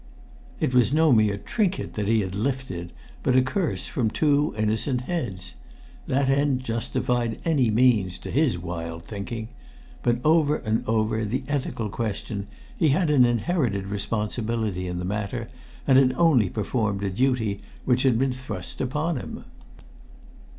[0.59, 5.01] It was no mere trinket that he had "lifted," but a curse from two innocent
[5.01, 5.53] heads.
[6.07, 9.49] That end justified any means, to his wild thinking.
[10.01, 15.49] But, over and above the ethical question, he had an inherited responsibility in the matter,
[15.85, 19.43] and had only performed a duty which had been thrust upon him.